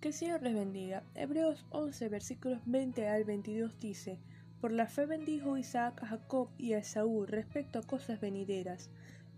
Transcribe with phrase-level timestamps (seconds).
[0.00, 1.02] Que el Señor les bendiga.
[1.16, 4.20] Hebreos 11, versículos 20 al 22 dice,
[4.60, 8.90] Por la fe bendijo Isaac a Jacob y a Esaú respecto a cosas venideras.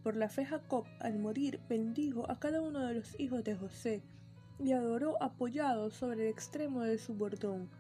[0.03, 4.03] Por la fe Jacob, al morir, bendijo a cada uno de los hijos de José,
[4.59, 7.71] y adoró apoyado sobre el extremo de su bordón.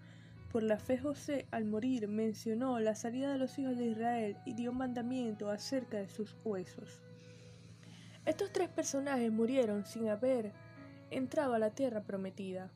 [0.50, 4.54] Por la fe José, al morir, mencionó la salida de los hijos de Israel y
[4.54, 7.02] dio mandamiento acerca de sus huesos.
[8.24, 10.54] Estos tres personajes murieron sin haber
[11.10, 12.70] entrado a la tierra prometida.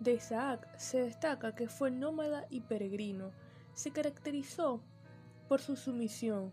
[0.00, 3.32] De Isaac se destaca que fue nómada y peregrino.
[3.74, 4.80] Se caracterizó
[5.48, 6.52] por su sumisión.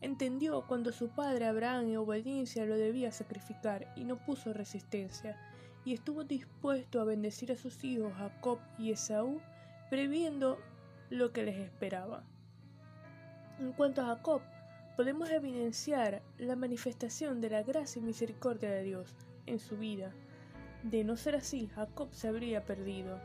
[0.00, 5.36] Entendió cuando su padre Abraham en obediencia lo debía sacrificar y no puso resistencia,
[5.84, 9.40] y estuvo dispuesto a bendecir a sus hijos Jacob y Esaú,
[9.88, 10.58] previendo
[11.10, 12.24] lo que les esperaba.
[13.58, 14.42] En cuanto a Jacob,
[14.96, 19.14] podemos evidenciar la manifestación de la gracia y misericordia de Dios
[19.46, 20.12] en su vida.
[20.90, 23.18] De no ser así, Jacob se habría perdido.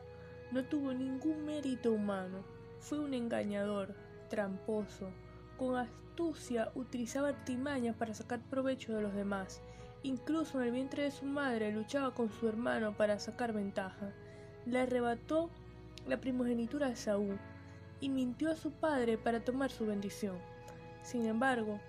[0.52, 2.44] No tuvo ningún mérito humano.
[2.80, 3.94] Fue un engañador,
[4.30, 5.12] tramposo.
[5.60, 9.62] Con astucia utilizaba artimañas para sacar provecho de los demás.
[10.02, 14.12] Incluso en el vientre de su madre luchaba con su hermano para sacar ventaja.
[14.66, 15.52] Le arrebató
[16.08, 17.38] la primogenitura de Saúl
[18.00, 20.40] y mintió a su padre para tomar su bendición.
[21.04, 21.80] Sin embargo,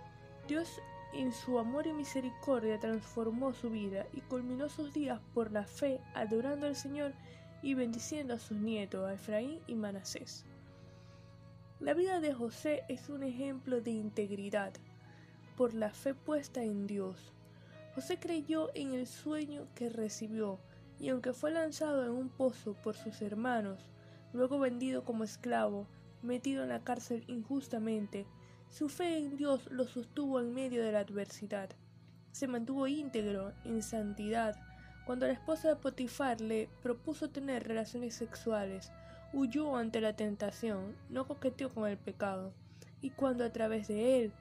[0.47, 0.83] Dios
[1.13, 6.01] en su amor y misericordia transformó su vida y culminó sus días por la fe,
[6.15, 7.13] adorando al Señor
[7.63, 10.45] y bendiciendo a sus nietos, a Efraín y Manasés.
[11.81, 14.73] La vida de José es un ejemplo de integridad,
[15.57, 17.33] por la fe puesta en Dios.
[17.95, 20.59] José creyó en el sueño que recibió,
[20.99, 23.85] y aunque fue lanzado en un pozo por sus hermanos,
[24.33, 25.87] luego vendido como esclavo,
[26.23, 28.27] metido en la cárcel injustamente,
[28.73, 31.69] su fe en Dios lo sostuvo en medio de la adversidad.
[32.31, 34.57] Se mantuvo íntegro, en santidad.
[35.05, 38.91] Cuando la esposa de Potifar le propuso tener relaciones sexuales,
[39.35, 42.55] huyó ante la tentación, no coqueteó con el pecado.
[43.03, 44.33] Y cuando a través de él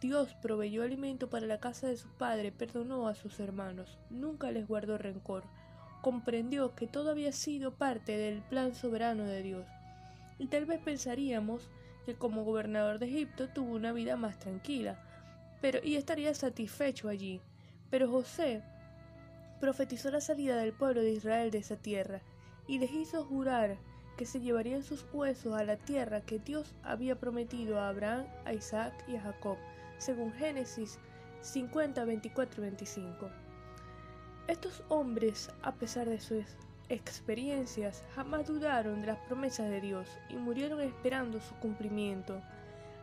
[0.00, 4.66] Dios proveyó alimento para la casa de su padre, perdonó a sus hermanos, nunca les
[4.66, 5.44] guardó rencor,
[6.00, 9.66] comprendió que todo había sido parte del plan soberano de Dios.
[10.38, 11.68] Y tal vez pensaríamos
[12.04, 14.98] que como gobernador de Egipto tuvo una vida más tranquila,
[15.60, 17.40] pero y estaría satisfecho allí.
[17.90, 18.62] Pero José
[19.60, 22.20] profetizó la salida del pueblo de Israel de esa tierra
[22.66, 23.78] y les hizo jurar
[24.16, 28.52] que se llevarían sus huesos a la tierra que Dios había prometido a Abraham, a
[28.52, 29.56] Isaac y a Jacob,
[29.98, 30.98] según Génesis
[31.40, 33.30] 50, 24 y 25.
[34.46, 36.44] Estos hombres, a pesar de sus
[36.88, 42.40] experiencias jamás dudaron de las promesas de Dios y murieron esperando su cumplimiento.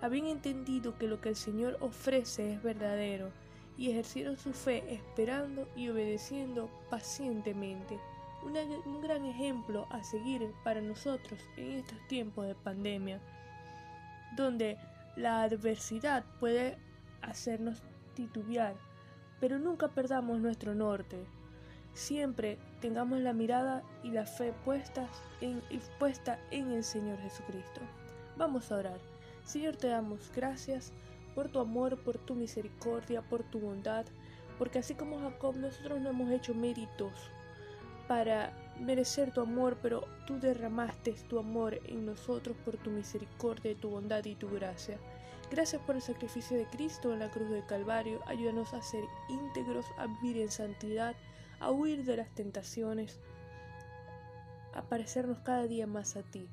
[0.01, 3.31] Habían entendido que lo que el Señor ofrece es verdadero
[3.77, 7.99] y ejercieron su fe esperando y obedeciendo pacientemente.
[8.43, 13.21] un gran ejemplo a seguir para nosotros en estos tiempos de pandemia,
[14.35, 14.77] donde
[15.15, 16.77] la adversidad puede
[17.21, 17.83] hacernos
[18.15, 18.75] titubear,
[19.39, 21.25] pero nunca perdamos nuestro norte.
[21.93, 25.09] Siempre tengamos la mirada y la fe puestas
[25.41, 25.61] en,
[25.99, 27.81] puesta en el Señor Jesucristo.
[28.37, 28.99] Vamos a orar.
[29.43, 30.93] Señor, te damos gracias
[31.35, 34.05] por tu amor, por tu misericordia, por tu bondad,
[34.57, 37.13] porque así como Jacob, nosotros no hemos hecho méritos
[38.07, 43.89] para merecer tu amor, pero tú derramaste tu amor en nosotros por tu misericordia, tu
[43.89, 44.97] bondad y tu gracia.
[45.49, 48.21] Gracias por el sacrificio de Cristo en la cruz del Calvario.
[48.25, 51.15] Ayúdanos a ser íntegros, a vivir en santidad
[51.61, 53.21] a huir de las tentaciones,
[54.73, 56.49] a parecernos cada día más a ti.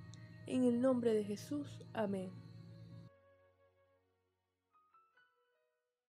[0.46, 2.30] En el nombre de Jesús, amén.